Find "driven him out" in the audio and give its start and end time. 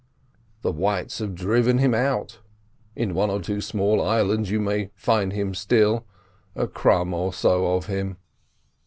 1.35-2.39